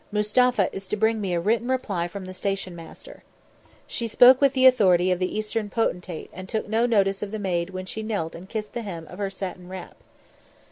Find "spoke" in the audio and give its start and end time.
4.07-4.41